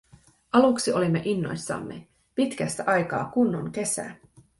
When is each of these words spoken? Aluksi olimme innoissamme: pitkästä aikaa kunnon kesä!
Aluksi 0.51 0.93
olimme 0.93 1.21
innoissamme: 1.25 2.07
pitkästä 2.35 2.83
aikaa 2.87 3.25
kunnon 3.31 3.71
kesä! 3.71 4.15